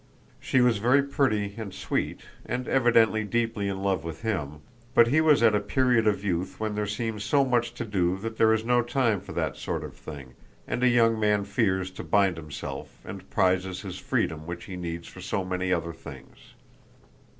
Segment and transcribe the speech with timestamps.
[0.39, 4.61] She was very pretty and sweet, and evidently deeply in love with him,
[4.95, 8.17] but he was at the period of youth when there seems so much to do
[8.17, 10.33] that there is no time for that sort of thing
[10.67, 15.07] and a young man fears to bind himself and prizes his freedom which he needs
[15.07, 16.37] for so many other things.